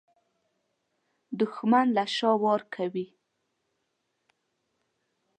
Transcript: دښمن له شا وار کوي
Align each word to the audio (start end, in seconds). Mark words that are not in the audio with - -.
دښمن 1.39 1.85
له 1.95 2.03
شا 2.15 2.31
وار 2.41 2.61
کوي 2.73 3.07